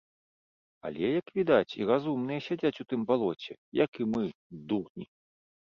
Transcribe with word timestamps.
Але, 0.89 1.03
як 1.21 1.27
відаць, 1.35 1.75
і 1.81 1.87
разумныя 1.91 2.39
сядзяць 2.49 2.75
у 2.85 2.89
тым 2.95 3.01
балоце, 3.13 3.53
як 3.85 3.91
і 4.05 4.13
мы, 4.17 4.23
дурні! 4.75 5.05